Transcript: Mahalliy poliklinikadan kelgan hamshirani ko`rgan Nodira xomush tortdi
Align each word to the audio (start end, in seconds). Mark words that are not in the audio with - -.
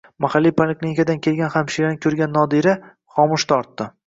Mahalliy 0.25 0.53
poliklinikadan 0.61 1.21
kelgan 1.27 1.51
hamshirani 1.57 2.01
ko`rgan 2.07 2.35
Nodira 2.39 2.75
xomush 3.19 3.49
tortdi 3.55 3.91